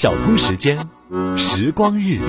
[0.00, 0.88] 小通时间，
[1.36, 2.28] 时光日历。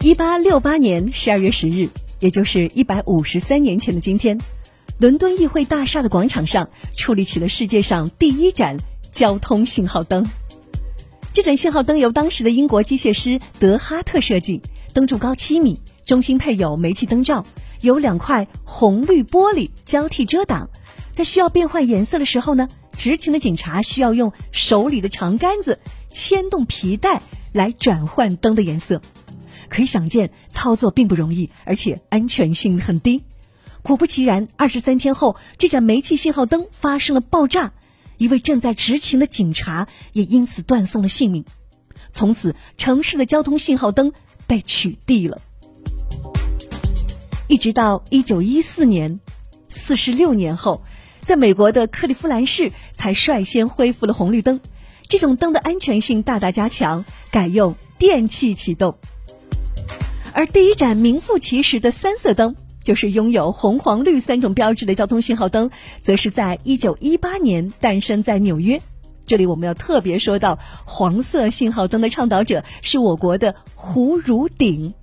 [0.00, 4.40] 一八六八年十二月十日，也就是一百五十三年前的今天，
[4.98, 8.78] 伦敦议会大厦的广场上矗立起了世界上第一盏
[9.10, 10.24] 交通信号灯。
[11.34, 14.62] 这盏信号灯由当时的英国机械师德哈特设计，
[14.94, 17.44] 灯柱高七米，中心配有煤气灯罩，
[17.82, 20.70] 有两块红绿玻璃交替遮挡。
[21.12, 25.78] 在需要变换颜色的时候呢，执勤的警察需要用手里的长杆子
[26.10, 29.02] 牵动皮带来转换灯的颜色。
[29.68, 33.24] 可以想见，操作并不容易，而且安全性很低。
[33.82, 37.72] 果不其然，二十三天后，这盏煤气信号灯发生了爆炸，
[38.18, 41.44] 一位正在执勤的警察也因此断送了性命。
[42.12, 44.12] 从此，城市的交通信号灯
[44.46, 45.40] 被取缔了。
[47.48, 49.20] 一直到一九一四年，
[49.68, 50.84] 四十六年后，
[51.22, 54.60] 在美国的克利夫兰市才率先恢复了红绿灯。
[55.08, 58.96] 这种灯的安全性大大加强，改用电气启动。
[60.32, 68.80] 而第一盏名副其实的三色灯，就是拥有红、黄、绿三种标志的交通信号灯，则是在一九一八年诞生在纽约。
[69.26, 74.94] 这里我们要特别说到，黄色信号灯的倡导者是我国的胡汝鼎。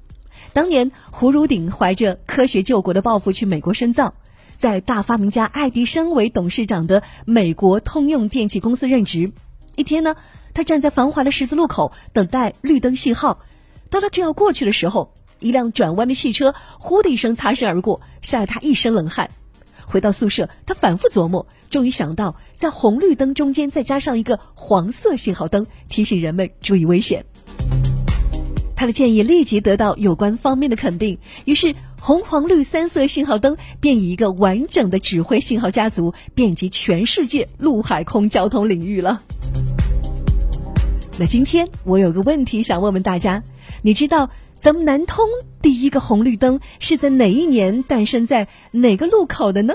[0.51, 4.15] 当年，胡汝鼎怀着科学救国的抱负去美国深造，
[4.59, 9.31] 在大发明家爱迪生为董事长的美国通用电气公司任职。
[9.77, 10.17] 一天呢，
[10.53, 13.39] 他站在繁华的十字路口等待绿灯信号，
[13.89, 19.31] 当他正要过去的时候，一辆转弯的汽车“呼”的一声擦身而过，吓得他一身冷汗。
[19.85, 27.25] 回到宿舍，他反复琢磨，终于想到在红绿灯中间再加上一个黄色信号灯，提醒人们注意危险。
[28.79, 39.21] 他的建议立即得到有关方面的肯定，于是红、黄、绿三色信号灯便以一个完整的指挥信号家族，遍及全世界陆海空交通领域了。
[41.17, 43.43] 那今天我有个问题想问问大家，
[43.81, 44.29] 你知道？
[44.61, 45.25] 咱们南通
[45.61, 49.73] 第一个红绿灯是在哪一年诞生在哪个路口的呢？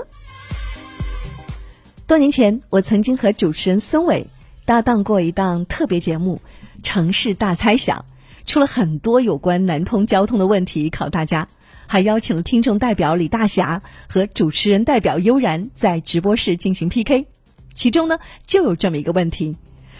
[2.07, 4.25] 多年前，我曾经和主持人孙伟
[4.65, 6.41] 搭档过一档特别节目
[6.83, 7.99] 《城市大猜想》，
[8.45, 11.47] 出了很多有关南通交通的问题考大家，
[11.87, 17.25] 还邀请了听众代表李大侠和主持人代表悠然在直播室进行 PK，
[17.73, 19.57] 其中呢就有这么一个问题。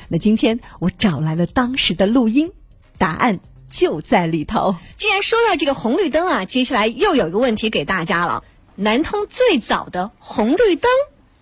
[0.07, 2.51] 那今天我找来了当时的录音，
[2.97, 3.39] 答案。
[3.67, 4.75] 就在里头。
[4.95, 8.43] 既然说到这个红绿灯啊，接下来又有一个问题给大家了：
[8.75, 10.89] 南通最早的红绿灯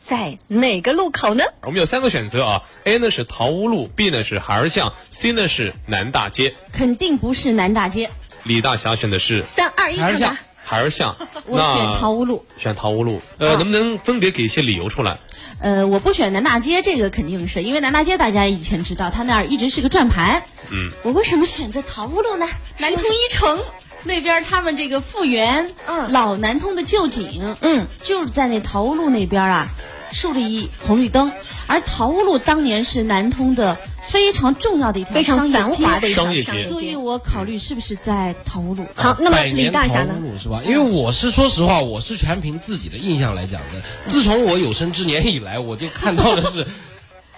[0.03, 1.45] 在哪个路口呢？
[1.61, 6.53] 我们有三个选择啊，A 呢是桃屋路，B 呢是海儿巷，C 呢是南大街。
[6.73, 8.09] 肯定不是南大街。
[8.43, 10.37] 李大侠选的是三二一，抢答。
[10.65, 11.15] 海儿巷，
[11.45, 12.45] 我选桃屋路。
[12.57, 15.17] 选桃屋路，呃，能不能分别给一些理由出来？
[15.59, 20.43] 呃，我不选南大街，这个肯定是因为南大街大家以前知道，它那儿一直是个转盘。
[20.69, 22.45] 嗯，我为什么选择桃屋路呢？
[22.77, 23.61] 南通一城
[24.03, 29.69] 那边他们这个复原，嗯，老南通的旧景，嗯，就是在那桃屋路那边啊，
[30.13, 31.31] 树立红绿灯，
[31.67, 33.77] 而桃屋路当年是南通的。
[34.05, 38.85] 非常重要的一条非常繁华的商业街，所以我考虑是不是在桃屋路。
[38.93, 40.13] 好，那么李大侠呢？
[40.37, 40.61] 是吧？
[40.65, 43.81] 因为我是说实话，我是全凭自己的印象来讲的。
[44.09, 46.67] 自从我有生之年以来，我就看到的是。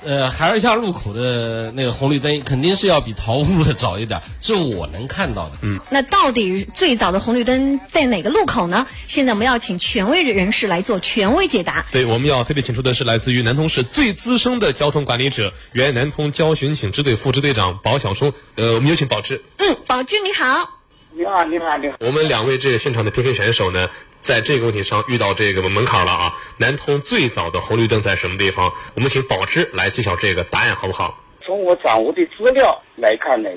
[0.03, 5.53] 呃，海儿下路口的那个红绿灯肯定是要比桃屋的早一点，是我能看到的。
[5.63, 8.85] 嗯，那到底最早的红绿灯在哪个路口呢？
[9.07, 11.85] 现在我们要请权威人士来做权威解答。
[11.91, 18.31] 对，我们要特别请出的是来自于南通市最资深的交通管理者，原南通交巡警支队副支队长保小松。
[18.56, 19.41] 呃，我们有请保志。
[19.57, 20.81] 嗯，保志你好。
[21.17, 21.95] 你好，你好，你好。
[22.01, 23.89] 我们两位这个现场的 PK 选手呢？
[24.25, 26.34] 在这个问题上遇到这个门槛了啊！
[26.58, 28.74] 南通最早的红绿灯在什么地方？
[28.96, 31.16] 我们请保芝来揭晓这个答案，好不好？
[31.46, 33.47] 从我掌握的资料来看呢，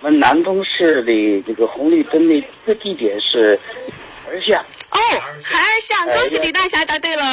[0.00, 3.58] 我们南通市的这个红绿灯的一个地点是
[4.24, 4.64] 海儿巷。
[4.90, 4.98] 哦，
[5.42, 7.24] 孩儿巷，恭喜李大侠答对了。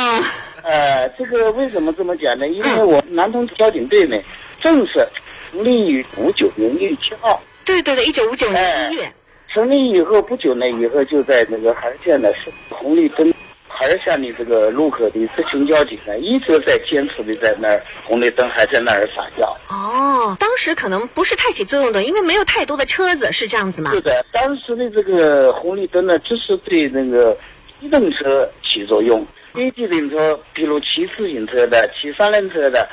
[0.64, 2.48] 呃，这个为什么这么讲呢？
[2.48, 4.18] 因为我南通交警队呢，
[4.60, 5.08] 正式
[5.52, 7.40] 成立于五九年一月七号。
[7.64, 9.14] 对对对，一九五九年一月。
[9.54, 12.34] 成立以后不久呢，以后就在那个海儿巷的
[12.70, 13.34] 红绿灯，
[13.68, 19.54] 还是像你这个路口的执勤交警呢，一直在坚持的在那儿，红绿灯还在那儿撒尿。
[19.70, 23.92] 哦，当时可能不是太起作用的，因为没有太多的车子，是这样子吗？
[23.92, 27.38] 是的，当时的这个红绿灯呢，只是对那个
[27.82, 32.88] 机动车起作用，非机动车，比如骑自行车的、骑三轮车的。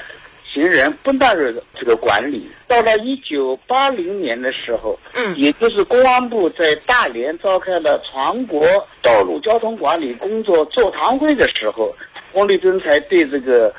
[0.58, 2.50] 行人不纳入这个管理。
[2.66, 8.60] 到了一九八零年的时候，嗯，也就是公安部在大连召开了全国
[9.00, 11.94] 道路交通管理工作座谈会的时候，
[12.32, 13.74] 红绿灯才对这个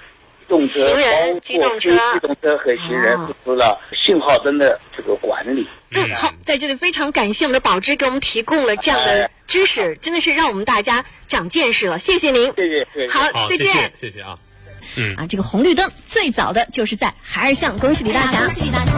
[0.47, 5.67] 动车，行人包机动车括非机动车和行人哦实施了信号灯的这个管理。
[5.91, 12.45] 嗯，好，在这里非常感谢我们的宝芝给我们提供了这样的知识，真的是让我们大家长见识了，谢谢您。
[12.55, 13.07] 谢谢，谢谢。
[13.07, 13.67] 好，好，再见。
[13.67, 14.21] 谢谢，谢
[14.95, 15.23] 谢啊。
[15.23, 18.49] 啊，这个红绿灯最早的就是在海尔巷，恭喜李大侠恭。
[18.49, 18.91] 喜李大侠！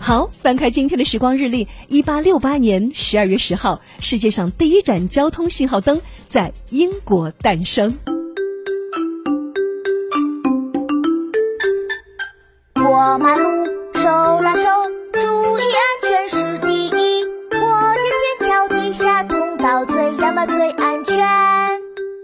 [0.00, 7.96] 好，翻开今天的时光日历，一八六八年十二月十号，世界上第一盏交通信号灯在英国诞生。
[12.74, 14.62] 过马路，手拉手，
[20.32, 21.18] 妈最要么最安全。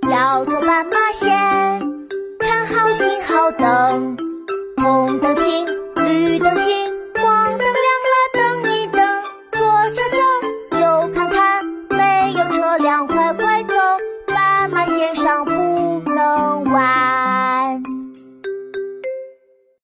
[0.08, 1.36] 要走斑马线，
[2.38, 4.16] 看好信号灯。
[4.76, 5.66] 红灯停，
[5.96, 6.85] 绿灯行，